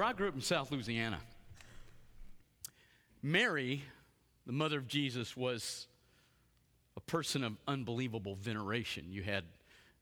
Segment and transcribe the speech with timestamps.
[0.00, 1.18] where I grew up in South Louisiana,
[3.22, 3.84] Mary,
[4.46, 5.88] the mother of Jesus, was
[6.96, 9.08] a person of unbelievable veneration.
[9.10, 9.44] You had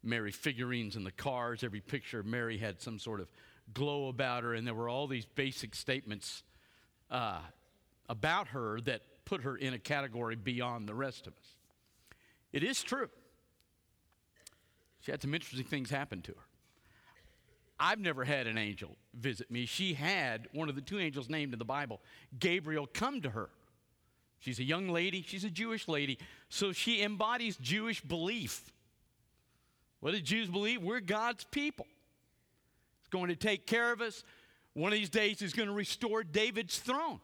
[0.04, 1.64] Mary figurines in the cars.
[1.64, 3.26] Every picture of Mary had some sort of
[3.74, 6.44] glow about her, and there were all these basic statements
[7.10, 7.40] uh,
[8.08, 11.56] about her that put her in a category beyond the rest of us.
[12.52, 13.08] It is true.
[15.00, 16.47] She had some interesting things happen to her.
[17.80, 19.66] I've never had an angel visit me.
[19.66, 22.00] She had one of the two angels named in the Bible,
[22.38, 23.50] Gabriel, come to her.
[24.40, 26.18] She's a young lady, she's a Jewish lady,
[26.48, 28.72] so she embodies Jewish belief.
[30.00, 30.82] What do Jews believe?
[30.82, 31.86] We're God's people.
[33.00, 34.22] He's going to take care of us.
[34.74, 37.20] One of these days, He's going to restore David's throne.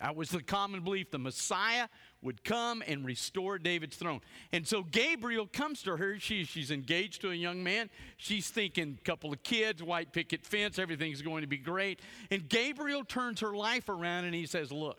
[0.00, 1.10] That was the common belief.
[1.10, 1.88] The Messiah
[2.22, 4.20] would come and restore David's throne.
[4.52, 6.18] And so Gabriel comes to her.
[6.18, 7.90] She, she's engaged to a young man.
[8.16, 12.00] She's thinking, couple of kids, white picket fence, everything's going to be great.
[12.30, 14.98] And Gabriel turns her life around and he says, Look,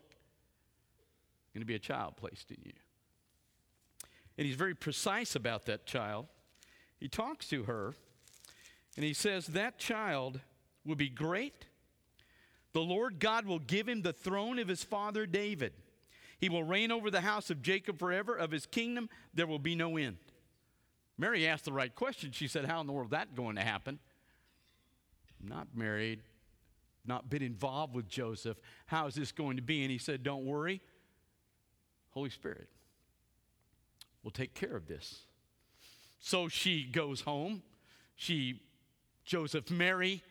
[1.54, 2.72] going to be a child placed in you.
[4.36, 6.26] And he's very precise about that child.
[7.00, 7.94] He talks to her
[8.96, 10.40] and he says, That child
[10.84, 11.66] will be great.
[12.72, 15.72] The Lord God will give him the throne of his father David.
[16.38, 18.34] He will reign over the house of Jacob forever.
[18.34, 20.16] Of his kingdom, there will be no end.
[21.18, 22.30] Mary asked the right question.
[22.30, 23.98] She said, How in the world is that going to happen?
[25.42, 26.20] Not married,
[27.04, 28.58] not been involved with Joseph.
[28.86, 29.82] How is this going to be?
[29.82, 30.80] And he said, Don't worry.
[32.10, 32.68] Holy Spirit
[34.22, 35.22] will take care of this.
[36.20, 37.62] So she goes home.
[38.16, 38.62] She,
[39.24, 40.22] Joseph, Mary,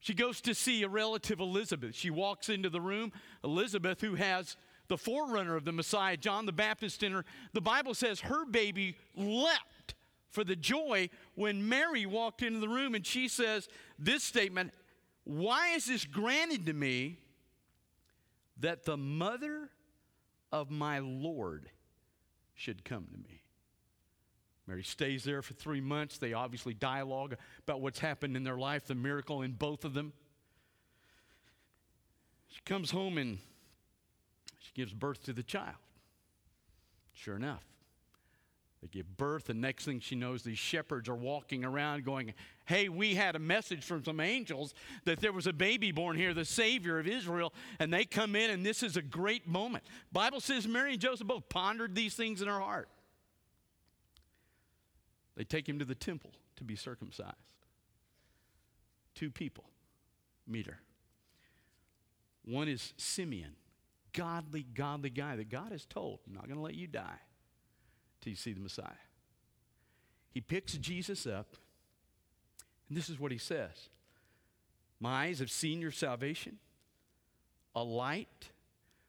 [0.00, 1.94] she goes to see a relative, Elizabeth.
[1.94, 3.12] She walks into the room.
[3.42, 4.56] Elizabeth, who has
[4.88, 7.24] the forerunner of the Messiah, John the Baptist, in her.
[7.52, 9.94] The Bible says her baby leapt
[10.30, 14.72] for the joy when Mary walked into the room and she says this statement
[15.24, 17.18] Why is this granted to me
[18.60, 19.70] that the mother
[20.50, 21.70] of my Lord
[22.54, 23.42] should come to me?
[24.66, 26.18] Mary stays there for three months.
[26.18, 30.12] They obviously dialogue about what's happened in their life, the miracle in both of them.
[32.48, 33.38] She comes home and
[34.78, 35.74] gives birth to the child.
[37.12, 37.64] Sure enough,
[38.80, 42.32] they give birth, and next thing she knows, these shepherds are walking around going,
[42.64, 44.74] Hey, we had a message from some angels
[45.04, 48.50] that there was a baby born here, the Savior of Israel, and they come in,
[48.50, 49.82] and this is a great moment.
[50.12, 52.88] Bible says Mary and Joseph both pondered these things in her heart.
[55.34, 57.34] They take him to the temple to be circumcised.
[59.16, 59.64] Two people
[60.46, 60.78] meet her.
[62.44, 63.56] One is Simeon
[64.18, 67.20] godly, godly guy that God has told, I'm not going to let you die
[68.20, 68.90] till you see the Messiah.
[70.32, 71.54] He picks Jesus up,
[72.88, 73.88] and this is what he says
[75.00, 76.58] My eyes have seen your salvation,
[77.76, 78.48] a light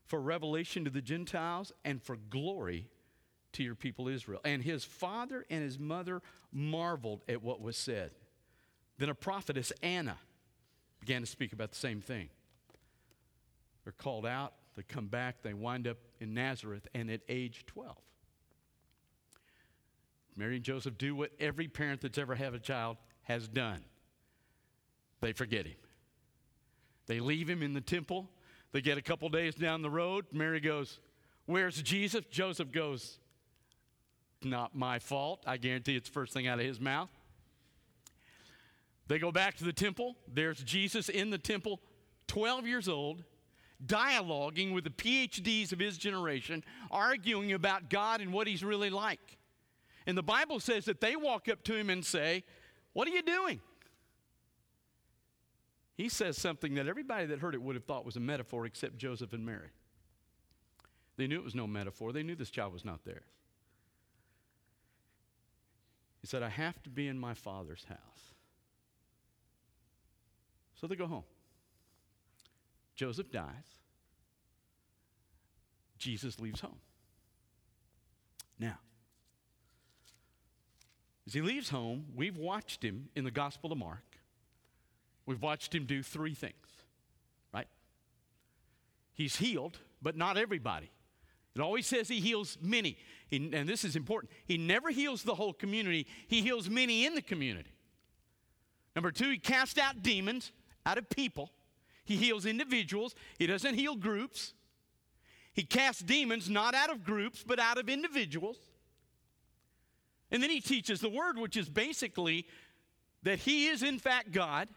[0.05, 2.87] for revelation to the Gentiles and for glory
[3.53, 4.41] to your people Israel.
[4.45, 6.21] And his father and his mother
[6.51, 8.11] marveled at what was said.
[8.99, 10.17] Then a prophetess, Anna,
[10.99, 12.29] began to speak about the same thing.
[13.83, 17.95] They're called out they come back, they wind up in Nazareth, and at age 12,
[20.37, 23.83] Mary and Joseph do what every parent that's ever had a child has done
[25.21, 25.75] they forget him.
[27.07, 28.29] They leave him in the temple.
[28.71, 30.25] They get a couple days down the road.
[30.31, 30.99] Mary goes,
[31.45, 32.23] Where's Jesus?
[32.29, 33.19] Joseph goes,
[34.43, 35.43] Not my fault.
[35.45, 37.09] I guarantee it's the first thing out of his mouth.
[39.07, 40.15] They go back to the temple.
[40.31, 41.81] There's Jesus in the temple,
[42.27, 43.23] 12 years old,
[43.85, 49.37] dialoguing with the PhDs of his generation, arguing about God and what he's really like.
[50.05, 52.43] And the Bible says that they walk up to him and say,
[52.93, 53.61] What are you doing?
[55.95, 58.97] He says something that everybody that heard it would have thought was a metaphor except
[58.97, 59.69] Joseph and Mary.
[61.17, 63.23] They knew it was no metaphor, they knew this child was not there.
[66.21, 68.33] He said, I have to be in my father's house.
[70.79, 71.23] So they go home.
[72.95, 73.78] Joseph dies.
[75.99, 76.79] Jesus leaves home.
[78.57, 78.79] Now,
[81.27, 84.03] as he leaves home, we've watched him in the Gospel of Mark.
[85.25, 86.55] We've watched him do three things,
[87.53, 87.67] right?
[89.13, 90.89] He's healed, but not everybody.
[91.55, 92.97] It always says he heals many.
[93.27, 94.31] He, and this is important.
[94.45, 97.71] He never heals the whole community, he heals many in the community.
[98.95, 100.51] Number two, he casts out demons
[100.85, 101.51] out of people.
[102.05, 104.53] He heals individuals, He doesn't heal groups.
[105.53, 108.57] He casts demons not out of groups, but out of individuals.
[110.31, 112.45] And then He teaches the Word, which is basically
[113.23, 114.69] that He is, in fact, God,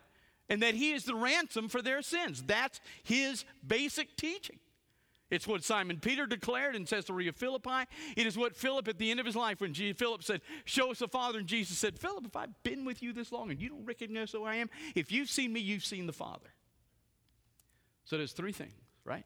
[0.52, 2.42] and that he is the ransom for their sins.
[2.42, 4.58] That's his basic teaching.
[5.30, 7.88] It's what Simon Peter declared in Caesarea Philippi.
[8.18, 10.98] It is what Philip at the end of his life, when Philip said, Show us
[10.98, 13.70] the Father, and Jesus said, Philip, if I've been with you this long and you
[13.70, 16.52] don't recognize who I am, if you've seen me, you've seen the Father.
[18.04, 18.74] So there's three things,
[19.06, 19.24] right?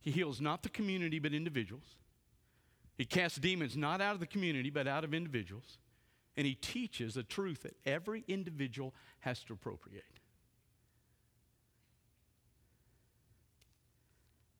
[0.00, 1.96] He heals not the community, but individuals.
[2.96, 5.78] He casts demons not out of the community, but out of individuals.
[6.36, 10.04] And he teaches a truth that every individual has to appropriate.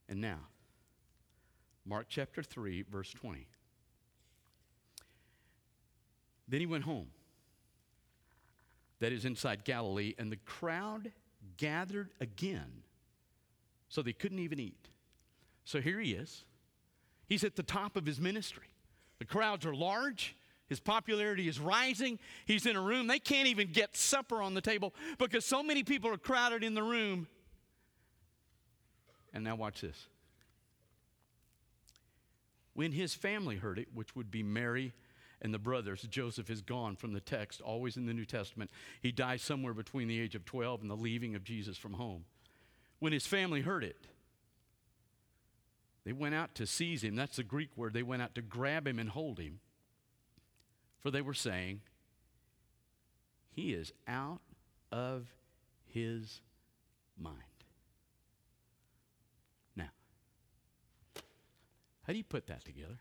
[0.09, 0.41] And now,
[1.87, 3.47] Mark chapter 3, verse 20.
[6.49, 7.09] Then he went home.
[8.99, 11.13] That is inside Galilee, and the crowd
[11.57, 12.83] gathered again,
[13.89, 14.89] so they couldn't even eat.
[15.71, 16.43] So here he is.
[17.29, 18.67] He's at the top of his ministry.
[19.21, 20.35] The crowds are large.
[20.67, 22.19] His popularity is rising.
[22.45, 23.07] He's in a room.
[23.07, 26.75] They can't even get supper on the table because so many people are crowded in
[26.75, 27.29] the room.
[29.33, 30.09] And now, watch this.
[32.75, 34.93] When his family heard it, which would be Mary
[35.41, 38.73] and the brothers, Joseph is gone from the text, always in the New Testament.
[39.01, 42.25] He dies somewhere between the age of 12 and the leaving of Jesus from home.
[42.99, 44.09] When his family heard it,
[46.05, 47.15] they went out to seize him.
[47.15, 47.93] That's the Greek word.
[47.93, 49.61] They went out to grab him and hold him.
[51.01, 51.81] For they were saying,
[53.51, 54.41] He is out
[54.91, 55.27] of
[55.87, 56.41] his
[57.19, 57.37] mind.
[59.77, 59.91] Now,
[62.03, 62.99] how do you put that together?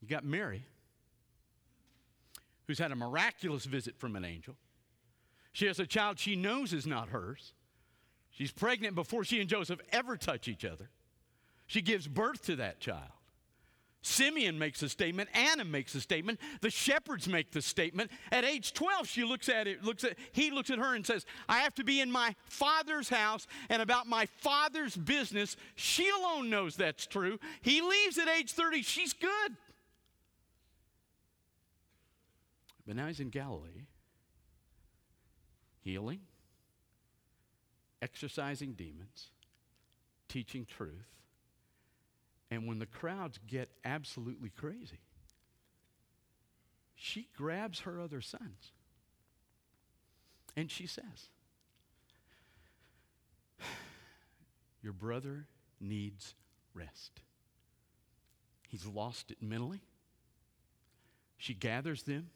[0.00, 0.64] You got Mary,
[2.66, 4.56] who's had a miraculous visit from an angel.
[5.52, 7.54] She has a child she knows is not hers.
[8.30, 10.90] She's pregnant before she and Joseph ever touch each other.
[11.66, 13.10] She gives birth to that child.
[14.06, 18.08] Simeon makes a statement, Anna makes a statement, the shepherds make the statement.
[18.30, 21.26] At age 12, she looks at it, looks at he looks at her and says,
[21.48, 25.56] I have to be in my father's house and about my father's business.
[25.74, 27.40] She alone knows that's true.
[27.62, 29.56] He leaves at age 30, she's good.
[32.86, 33.86] But now he's in Galilee,
[35.80, 36.20] healing,
[38.00, 39.30] exorcising demons,
[40.28, 41.15] teaching truth
[42.50, 45.00] and when the crowds get absolutely crazy,
[46.94, 48.72] she grabs her other sons
[50.56, 51.28] and she says,
[54.82, 55.46] Your brother
[55.80, 56.34] needs
[56.72, 57.20] rest.
[58.68, 59.80] He's lost it mentally.
[61.38, 62.30] She gathers them.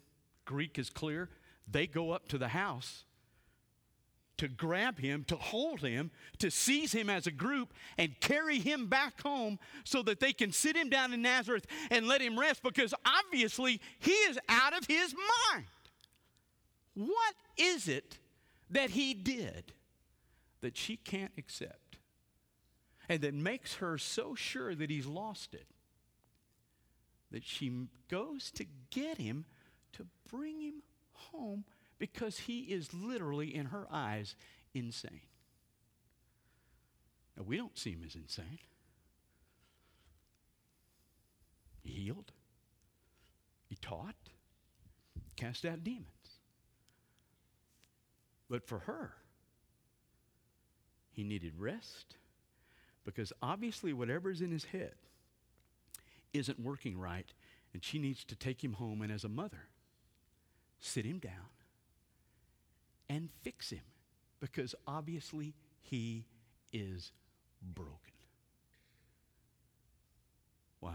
[0.44, 1.28] Greek is clear.
[1.70, 3.04] They go up to the house
[4.40, 8.86] to grab him, to hold him, to seize him as a group, and carry him
[8.86, 12.62] back home so that they can sit him down in Nazareth and let him rest
[12.62, 15.66] because obviously he is out of his mind.
[16.94, 18.16] What is it
[18.70, 19.74] that he did
[20.62, 21.98] that she can't accept
[23.10, 25.66] and that makes her so sure that he's lost it
[27.30, 29.44] that she goes to get him
[29.92, 30.82] to bring him
[31.12, 31.64] home?
[32.00, 34.34] Because he is literally, in her eyes,
[34.74, 35.20] insane.
[37.36, 38.58] Now, we don't see him as insane.
[41.82, 42.32] He healed,
[43.68, 44.16] he taught,
[45.36, 46.06] cast out demons.
[48.48, 49.12] But for her,
[51.12, 52.16] he needed rest
[53.04, 54.94] because obviously, whatever's in his head
[56.32, 57.32] isn't working right,
[57.72, 59.68] and she needs to take him home and, as a mother,
[60.78, 61.48] sit him down
[63.10, 63.82] and fix him
[64.40, 66.24] because obviously he
[66.72, 67.10] is
[67.60, 67.96] broken.
[70.78, 70.94] Why?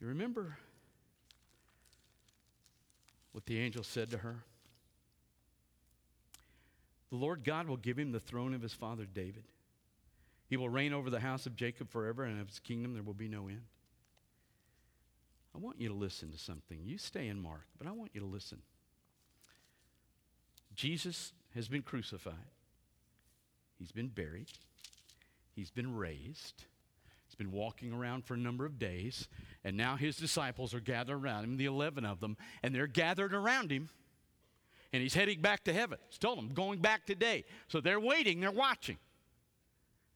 [0.00, 0.56] You remember
[3.32, 4.36] what the angel said to her?
[7.10, 9.44] The Lord God will give him the throne of his father David.
[10.48, 13.14] He will reign over the house of Jacob forever, and of his kingdom there will
[13.14, 13.62] be no end.
[15.56, 16.80] I want you to listen to something.
[16.84, 18.58] You stay in Mark, but I want you to listen.
[20.74, 22.34] Jesus has been crucified,
[23.78, 24.48] he's been buried,
[25.54, 26.64] he's been raised.
[27.28, 29.26] He's been walking around for a number of days,
[29.64, 33.34] and now his disciples are gathered around him, the 11 of them, and they're gathered
[33.34, 33.88] around him,
[34.92, 35.98] and he's heading back to heaven.
[36.08, 37.44] He's told them, going back today.
[37.66, 38.96] So they're waiting, they're watching.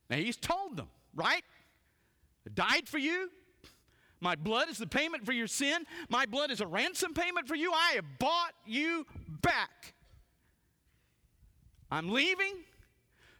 [0.08, 1.42] Now he's told them, right?
[2.46, 3.28] I died for you,
[4.20, 5.84] my blood is the payment for your sin.
[6.08, 7.72] My blood is a ransom payment for you.
[7.72, 9.06] I have bought you
[9.42, 9.94] back.
[11.90, 12.54] I'm leaving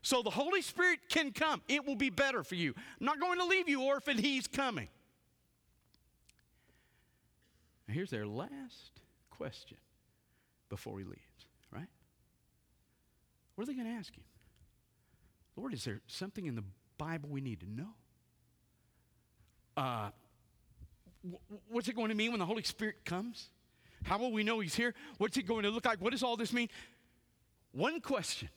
[0.03, 1.63] so the Holy Spirit can come.
[1.69, 2.75] It will be better for you.
[3.01, 4.21] I'm not going to leave you orphaned.
[4.21, 4.89] He's coming.
[7.87, 9.77] Now, here's their last question
[10.69, 11.89] before he leaves, right?
[13.55, 14.25] What are they going to ask him?
[15.57, 16.65] Lord, is there something in the
[16.97, 17.91] Bible we need to know?
[19.77, 20.11] Uh,
[21.69, 23.49] what's it going to mean when the Holy Spirit comes?
[24.03, 24.95] How will we know He's here?
[25.19, 26.01] What's it going to look like?
[26.01, 26.69] What does all this mean?
[27.73, 28.49] One question.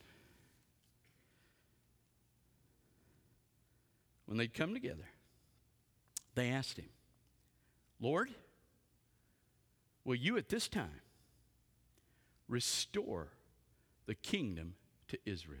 [4.26, 5.06] When they'd come together,
[6.34, 6.88] they asked Him,
[8.00, 8.30] Lord,
[10.04, 11.02] will you at this time
[12.48, 13.28] restore
[14.06, 14.74] the kingdom
[15.08, 15.60] to Israel?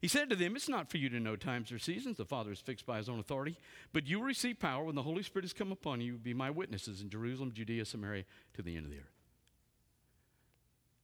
[0.00, 2.16] He said to them, It's not for you to know times or seasons.
[2.16, 3.56] The Father is fixed by his own authority.
[3.92, 6.14] But you will receive power when the Holy Spirit has come upon you.
[6.14, 9.12] Be my witnesses in Jerusalem, Judea, Samaria, to the end of the earth.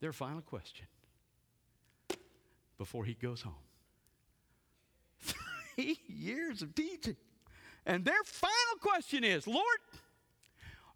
[0.00, 0.86] Their final question
[2.78, 3.54] before he goes home.
[5.74, 7.16] Three years of teaching.
[7.84, 9.78] And their final question is Lord,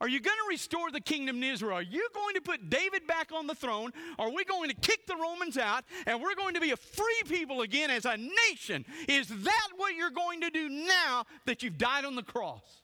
[0.01, 1.77] are you going to restore the kingdom in Israel?
[1.77, 3.93] Are you going to put David back on the throne?
[4.19, 7.23] Are we going to kick the Romans out and we're going to be a free
[7.29, 8.87] people again as a nation?
[9.09, 12.81] Is that what you're going to do now that you've died on the cross?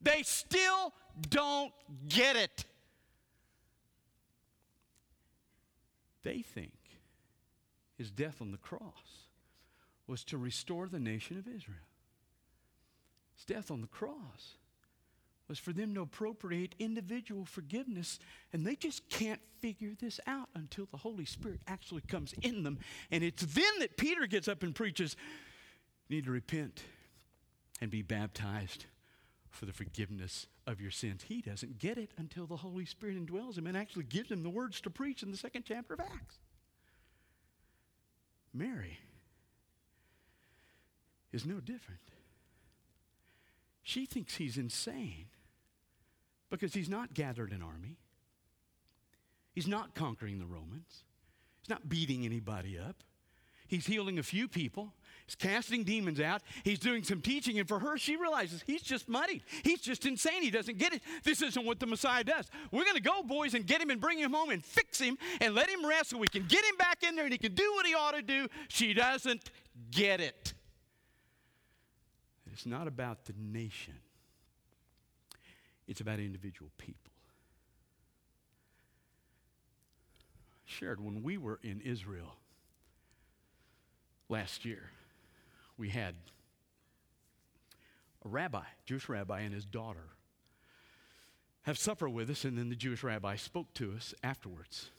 [0.00, 0.94] They still
[1.28, 1.72] don't
[2.08, 2.64] get it.
[6.22, 6.72] They think
[7.98, 8.82] his death on the cross
[10.06, 11.76] was to restore the nation of Israel.
[13.34, 14.56] His death on the cross
[15.48, 18.18] was for them to appropriate individual forgiveness,
[18.52, 22.78] and they just can't figure this out until the Holy Spirit actually comes in them.
[23.10, 25.16] And it's then that Peter gets up and preaches,
[26.08, 26.82] You need to repent
[27.80, 28.86] and be baptized
[29.50, 31.24] for the forgiveness of your sins.
[31.28, 34.50] He doesn't get it until the Holy Spirit indwells him and actually gives him the
[34.50, 36.38] words to preach in the second chapter of Acts.
[38.52, 38.98] Mary
[41.32, 42.00] is no different.
[43.82, 45.26] She thinks he's insane
[46.50, 47.96] because he's not gathered an army.
[49.52, 51.04] He's not conquering the Romans.
[51.60, 53.02] He's not beating anybody up.
[53.68, 54.92] He's healing a few people.
[55.26, 56.42] He's casting demons out.
[56.62, 57.58] He's doing some teaching.
[57.58, 59.42] And for her, she realizes he's just muddied.
[59.64, 60.42] He's just insane.
[60.42, 61.02] He doesn't get it.
[61.24, 62.48] This isn't what the Messiah does.
[62.70, 65.18] We're going to go, boys, and get him and bring him home and fix him
[65.40, 67.54] and let him rest so we can get him back in there and he can
[67.54, 68.46] do what he ought to do.
[68.68, 69.50] She doesn't
[69.90, 70.54] get it.
[72.52, 73.94] It's not about the nation,
[75.86, 77.12] it's about individual people.
[80.64, 82.36] Shared when we were in Israel
[84.28, 84.90] last year,
[85.78, 86.14] we had
[88.24, 90.08] a rabbi, Jewish rabbi, and his daughter
[91.62, 94.90] have supper with us, and then the Jewish rabbi spoke to us afterwards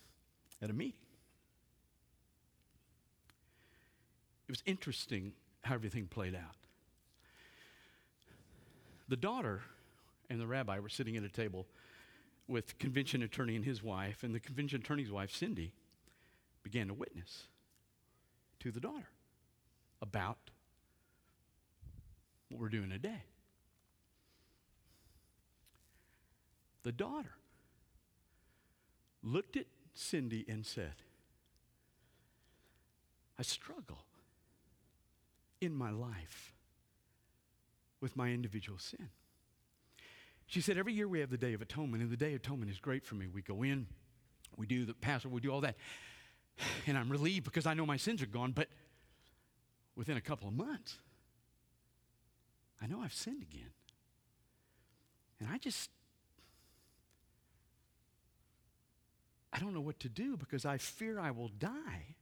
[0.61, 0.99] at a meeting.
[4.47, 6.55] It was interesting how everything played out.
[9.09, 9.61] The daughter
[10.29, 11.67] and the rabbi were sitting at a table
[12.47, 15.73] with convention attorney and his wife, and the convention attorney's wife, Cindy,
[16.63, 17.43] began to witness
[18.59, 19.09] to the daughter
[20.01, 20.37] about
[22.49, 23.23] what we're doing today.
[26.83, 27.35] The daughter
[29.21, 30.93] looked at Cindy and said,
[33.37, 34.03] I struggle
[35.59, 36.53] in my life
[37.99, 39.09] with my individual sin.
[40.47, 42.71] She said, Every year we have the Day of Atonement, and the Day of Atonement
[42.71, 43.27] is great for me.
[43.27, 43.85] We go in,
[44.55, 45.75] we do the Passover, we do all that.
[46.87, 48.67] And I'm relieved because I know my sins are gone, but
[49.95, 50.97] within a couple of months,
[52.81, 53.69] I know I've sinned again.
[55.39, 55.89] And I just,
[59.53, 62.15] I don't know what to do because I fear I will die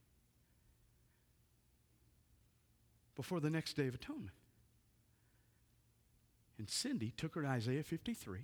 [3.16, 4.32] before the next Day of Atonement.
[6.58, 8.40] And Cindy took her to Isaiah 53,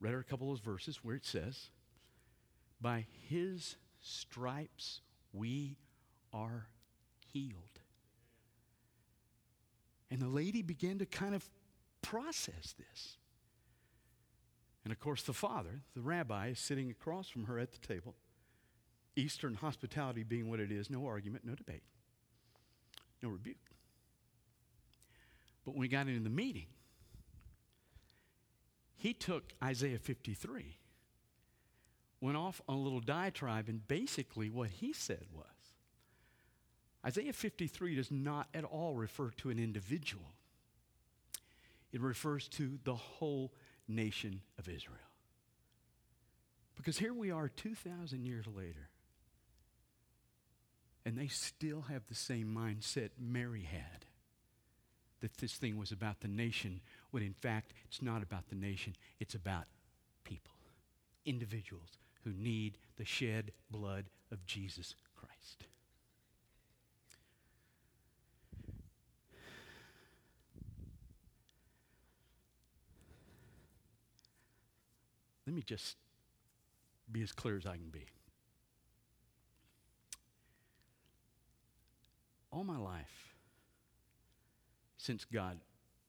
[0.00, 1.70] read her a couple of verses where it says,
[2.80, 5.00] By his stripes
[5.32, 5.76] we
[6.32, 6.66] are
[7.32, 7.80] healed.
[10.10, 11.48] And the lady began to kind of
[12.02, 13.16] process this.
[14.84, 18.14] And of course, the father, the rabbi, is sitting across from her at the table.
[19.16, 21.82] Eastern hospitality being what it is no argument, no debate,
[23.22, 23.56] no rebuke.
[25.66, 26.68] But when we got into the meeting,
[28.94, 30.78] he took Isaiah 53,
[32.20, 35.44] went off on a little diatribe, and basically what he said was
[37.04, 40.32] Isaiah 53 does not at all refer to an individual,
[41.92, 43.52] it refers to the whole
[43.88, 44.98] nation of Israel.
[46.76, 48.88] Because here we are 2,000 years later,
[51.04, 54.05] and they still have the same mindset Mary had
[55.20, 56.80] that this thing was about the nation,
[57.10, 59.64] when in fact it's not about the nation, it's about
[60.24, 60.54] people,
[61.24, 65.64] individuals who need the shed blood of Jesus Christ.
[75.46, 75.96] Let me just
[77.10, 78.04] be as clear as I can be.
[82.50, 83.25] All my life,
[85.06, 85.60] since God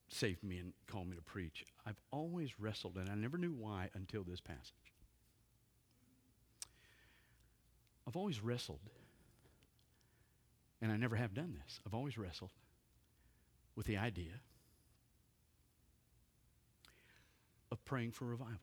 [0.09, 3.89] saved me and called me to preach, I've always wrestled, and I never knew why
[3.93, 4.73] until this passage.
[8.07, 8.79] I've always wrestled,
[10.81, 11.79] and I never have done this.
[11.85, 12.49] I've always wrestled
[13.75, 14.41] with the idea
[17.71, 18.57] of praying for revival.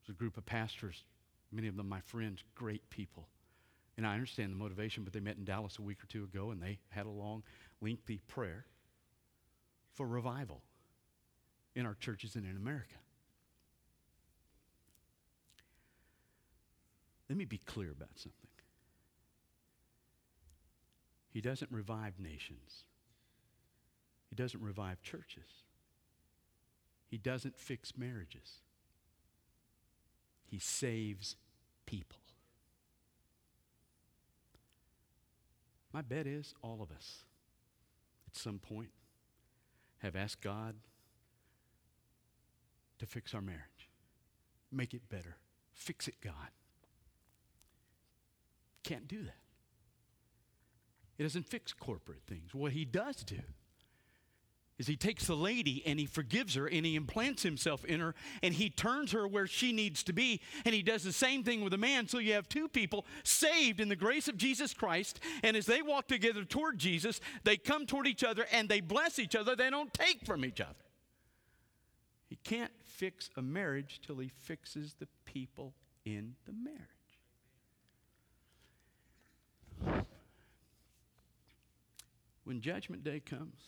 [0.00, 1.04] There's a group of pastors,
[1.52, 3.28] many of them my friends, great people.
[3.96, 6.50] And I understand the motivation, but they met in Dallas a week or two ago
[6.50, 7.42] and they had a long,
[7.80, 8.64] lengthy prayer
[9.92, 10.62] for revival
[11.74, 12.96] in our churches and in America.
[17.28, 18.50] Let me be clear about something.
[21.30, 22.84] He doesn't revive nations.
[24.30, 25.62] He doesn't revive churches.
[27.08, 28.60] He doesn't fix marriages.
[30.44, 31.36] He saves
[31.86, 32.18] people.
[35.94, 37.22] My bet is all of us
[38.26, 38.90] at some point
[39.98, 40.74] have asked God
[42.98, 43.90] to fix our marriage,
[44.72, 45.36] make it better,
[45.72, 46.50] fix it, God.
[48.82, 49.38] Can't do that.
[51.16, 52.52] It doesn't fix corporate things.
[52.52, 53.38] What he does do
[54.76, 58.14] is he takes the lady and he forgives her and he implants himself in her
[58.42, 61.62] and he turns her where she needs to be and he does the same thing
[61.62, 62.08] with a man.
[62.08, 65.20] So you have two people saved in the grace of Jesus Christ.
[65.44, 69.20] And as they walk together toward Jesus they come toward each other and they bless
[69.20, 69.54] each other.
[69.54, 70.74] They don't take from each other.
[72.28, 76.80] He can't fix a marriage till he fixes the people in the marriage.
[82.42, 83.60] When judgment day comes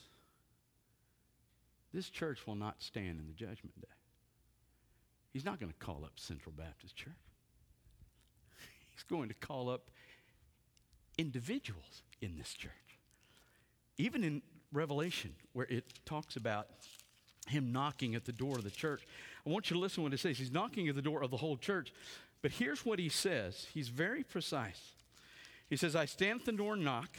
[1.97, 3.87] this church will not stand in the judgment day.
[5.33, 7.09] He's not going to call up Central Baptist Church.
[8.93, 9.89] He's going to call up
[11.17, 12.71] individuals in this church.
[13.97, 16.67] Even in Revelation, where it talks about
[17.47, 19.01] him knocking at the door of the church,
[19.43, 20.37] I want you to listen to what it says.
[20.37, 21.91] He's knocking at the door of the whole church.
[22.43, 23.65] But here's what he says.
[23.73, 24.91] He's very precise.
[25.67, 27.09] He says, I stand at the door and knock.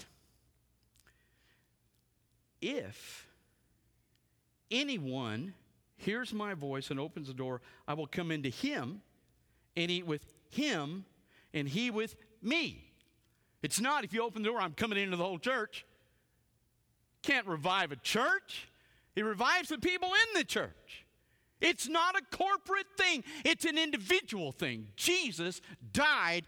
[2.63, 3.28] If
[4.71, 5.55] anyone
[5.97, 9.03] hears my voice and opens the door, I will come into him
[9.77, 11.05] and eat with him
[11.53, 12.85] and he with me.
[13.63, 15.85] It's not if you open the door, I'm coming into the whole church.
[17.23, 18.69] Can't revive a church.
[19.17, 21.05] It revives the people in the church.
[21.61, 24.89] It's not a corporate thing, it's an individual thing.
[24.95, 25.61] Jesus
[25.93, 26.47] died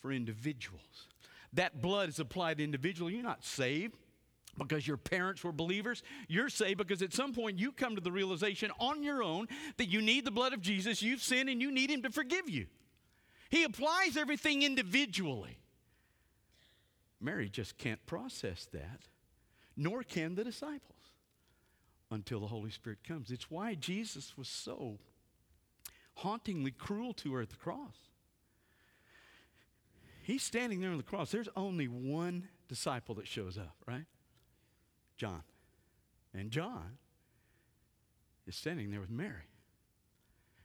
[0.00, 1.08] for individuals.
[1.52, 3.14] That blood is applied individually.
[3.14, 3.96] You're not saved
[4.58, 6.02] because your parents were believers.
[6.28, 9.88] You're saved because at some point you come to the realization on your own that
[9.88, 12.66] you need the blood of Jesus, you've sinned, and you need Him to forgive you.
[13.50, 15.58] He applies everything individually.
[17.20, 19.02] Mary just can't process that,
[19.76, 21.12] nor can the disciples
[22.10, 23.30] until the Holy Spirit comes.
[23.30, 24.98] It's why Jesus was so
[26.16, 27.96] hauntingly cruel to her at the cross.
[30.22, 31.30] He's standing there on the cross.
[31.30, 34.04] There's only one disciple that shows up, right?
[35.22, 35.44] John.
[36.34, 36.98] And John
[38.44, 39.46] is standing there with Mary.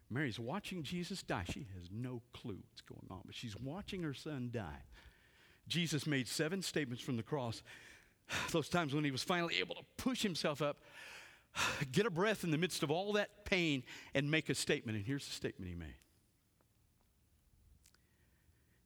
[0.09, 1.43] Mary's watching Jesus die.
[1.47, 4.81] She has no clue what's going on, but she's watching her son die.
[5.67, 7.61] Jesus made seven statements from the cross.
[8.51, 10.77] Those times when he was finally able to push himself up,
[11.91, 13.83] get a breath in the midst of all that pain,
[14.15, 14.97] and make a statement.
[14.97, 15.93] And here's the statement he made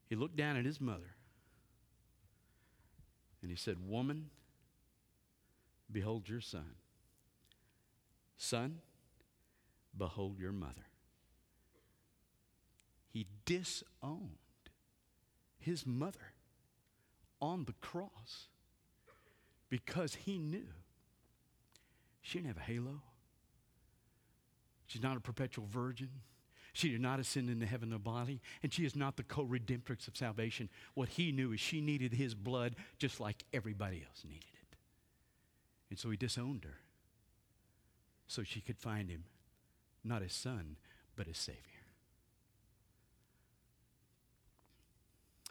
[0.10, 1.16] He looked down at his mother
[3.42, 4.32] and he said, Woman,
[5.92, 6.76] Behold your son.
[8.38, 8.80] Son,
[9.98, 10.88] behold your mother.
[13.10, 14.38] He disowned
[15.60, 16.34] his mother
[17.42, 18.48] on the cross
[19.70, 20.68] because he knew
[22.22, 23.02] she didn't have a halo.
[24.88, 26.10] She's not a perpetual virgin.
[26.74, 29.46] She did not ascend into heaven in a body, and she is not the co
[29.46, 30.70] redemptrix of salvation.
[30.94, 34.51] What he knew is she needed his blood just like everybody else needed.
[35.92, 36.78] And so he disowned her
[38.26, 39.26] so she could find him
[40.06, 40.78] not as son,
[41.18, 41.60] but as Savior.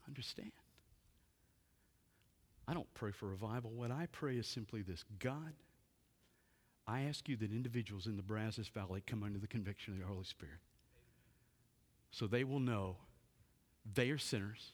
[0.08, 0.52] Understand.
[2.66, 3.70] I don't pray for revival.
[3.70, 5.52] What I pray is simply this God,
[6.86, 10.06] I ask you that individuals in the Brazos Valley come under the conviction of the
[10.06, 10.60] Holy Spirit
[12.10, 12.96] so they will know
[13.94, 14.72] they are sinners,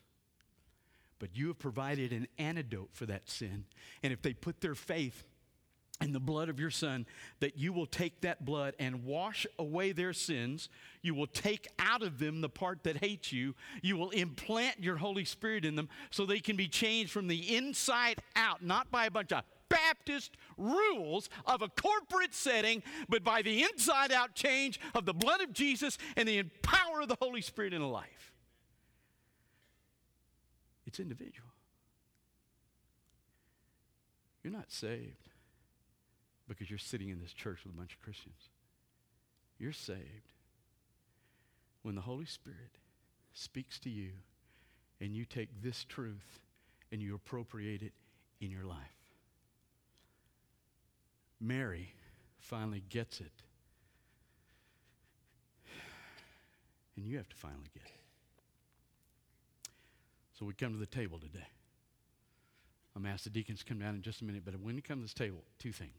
[1.19, 3.65] but you have provided an antidote for that sin.
[4.05, 5.27] And if they put their faith
[6.01, 7.07] in the blood of your Son,
[7.41, 10.69] that you will take that blood and wash away their sins.
[11.03, 13.55] You will take out of them the part that hates you.
[13.83, 17.57] You will implant your Holy Spirit in them so they can be changed from the
[17.57, 23.43] inside out, not by a bunch of Baptist rules of a corporate setting, but by
[23.43, 27.41] the inside out change of the blood of Jesus and the power of the Holy
[27.41, 28.33] Spirit in a life.
[30.87, 31.49] It's individual.
[34.45, 35.26] You're not saved
[36.49, 38.51] because you're sitting in this church with a bunch of Christians.
[39.59, 40.29] You're saved
[41.83, 42.79] when the Holy Spirit
[43.33, 44.11] speaks to you
[45.01, 46.41] and you take this truth
[46.93, 47.93] and you appropriate it
[48.41, 48.79] in your life.
[51.41, 51.93] Mary
[52.39, 53.33] finally gets it.
[56.97, 57.93] And you have to finally get it.
[60.39, 61.47] So we come to the table today.
[62.95, 64.77] I'm going to ask the deacons to come down in just a minute, but when
[64.77, 65.93] you come to this table, two things.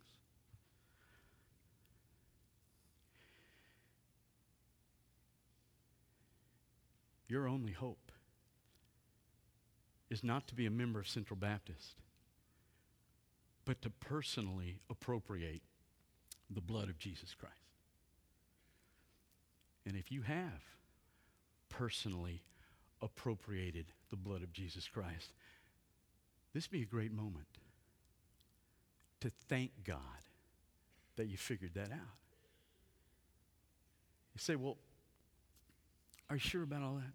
[7.28, 8.12] Your only hope
[10.10, 11.96] is not to be a member of Central Baptist,
[13.66, 15.62] but to personally appropriate
[16.50, 17.54] the blood of Jesus Christ.
[19.86, 20.63] And if you have
[21.70, 22.44] personally
[23.02, 25.34] appropriated the blood of Jesus Christ,
[26.54, 27.48] this be a great moment
[29.20, 30.00] to thank God
[31.18, 32.18] that you figured that out.
[34.34, 34.78] You say, well,
[36.30, 37.13] are you sure about all that?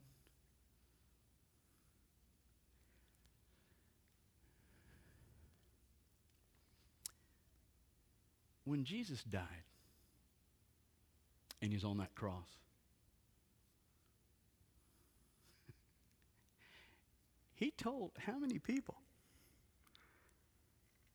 [8.64, 9.42] When Jesus died
[11.60, 12.46] and he's on that cross,
[17.54, 18.94] he told how many people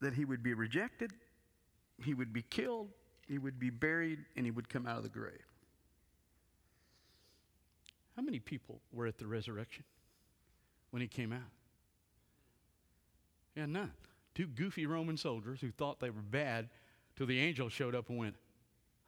[0.01, 1.13] that he would be rejected,
[2.03, 2.89] he would be killed,
[3.27, 5.56] he would be buried, and he would come out of the grave.
[8.17, 9.85] How many people were at the resurrection
[10.89, 11.39] when he came out?
[13.55, 13.91] Yeah, none.
[14.33, 16.69] Two goofy Roman soldiers who thought they were bad
[17.15, 18.35] till the angel showed up and went,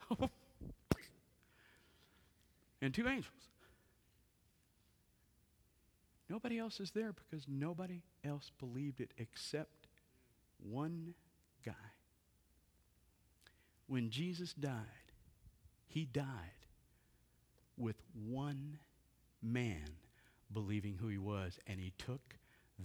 [2.82, 3.50] and two angels.
[6.30, 9.88] Nobody else is there because nobody else believed it except
[10.62, 11.15] one
[11.65, 11.74] guy.
[13.88, 14.74] When Jesus died,
[15.88, 16.28] he died
[17.76, 18.78] with one
[19.41, 19.97] man
[20.52, 22.38] believing who he was, and he took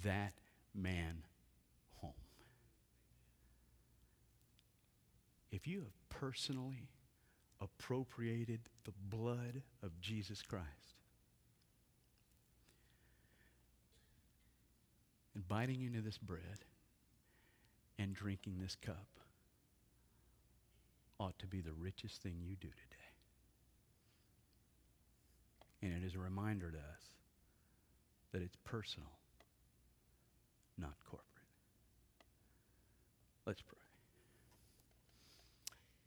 [0.03, 0.35] that
[0.75, 1.25] man
[1.95, 2.13] home.
[5.51, 6.89] If you have personally
[7.61, 10.65] appropriated the blood of Jesus Christ,
[15.35, 16.65] and biting into this bread
[17.99, 19.09] and drinking this cup
[21.19, 23.04] ought to be the richest thing you do today.
[25.85, 27.03] And it is a reminder to us
[28.33, 29.11] that it's personal,
[30.79, 31.29] not corporate.
[33.47, 33.77] Let's pray.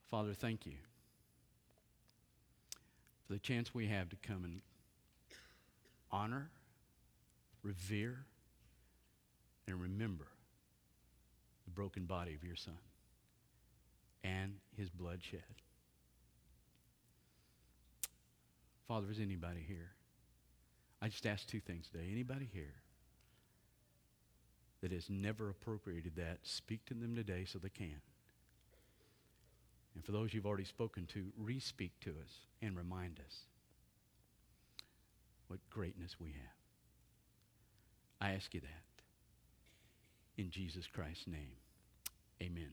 [0.10, 0.78] Father, thank you
[3.28, 4.62] for the chance we have to come and
[6.12, 6.50] honor,
[7.62, 8.26] revere,
[9.68, 10.26] and remember
[11.66, 12.80] the broken body of your Son
[14.24, 15.44] and his blood shed.
[18.88, 19.92] Father, is anybody here?
[21.02, 22.08] I just ask two things today.
[22.12, 22.74] Anybody here
[24.82, 28.00] that has never appropriated that, speak to them today so they can.
[29.96, 33.36] And for those you've already spoken to, re-speak to us and remind us
[35.48, 36.58] what greatness we have.
[38.22, 40.42] I ask you that.
[40.42, 41.58] In Jesus Christ's name,
[42.42, 42.70] amen.